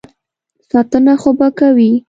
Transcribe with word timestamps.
ساتنه 0.69 1.13
خو 1.21 1.29
به 1.37 1.47
کوي. 1.59 1.91